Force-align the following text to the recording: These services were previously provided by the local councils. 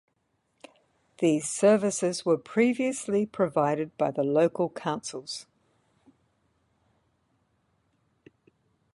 These 1.19 1.47
services 1.47 2.25
were 2.25 2.39
previously 2.39 3.27
provided 3.27 3.95
by 3.99 4.09
the 4.09 4.23
local 4.23 4.67
councils. 4.67 5.45